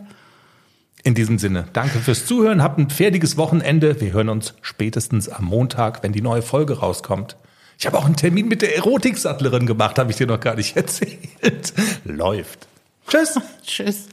In 1.03 1.15
diesem 1.15 1.39
Sinne, 1.39 1.67
danke 1.73 1.99
fürs 1.99 2.27
Zuhören, 2.27 2.63
habt 2.63 2.79
ein 2.79 2.91
fertiges 2.91 3.37
Wochenende. 3.37 4.01
Wir 4.01 4.13
hören 4.13 4.29
uns 4.29 4.55
spätestens 4.61 5.29
am 5.29 5.47
Montag, 5.47 6.03
wenn 6.03 6.13
die 6.13 6.21
neue 6.21 6.43
Folge 6.43 6.79
rauskommt. 6.79 7.37
Ich 7.79 7.87
habe 7.87 7.97
auch 7.99 8.05
einen 8.05 8.17
Termin 8.17 8.49
mit 8.49 8.61
der 8.61 8.77
Erotiksattlerin 8.77 9.65
gemacht, 9.65 9.99
habe 9.99 10.11
ich 10.11 10.19
dir 10.19 10.27
noch 10.27 10.41
gar 10.41 10.57
nicht 10.57 10.77
erzählt. 10.77 11.73
Läuft. 12.05 12.69
Tschüss. 13.09 13.39
Tschüss. 13.63 14.09